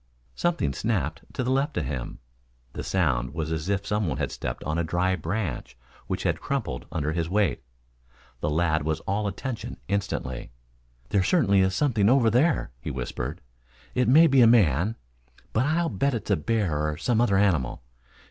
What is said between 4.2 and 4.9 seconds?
stepped on a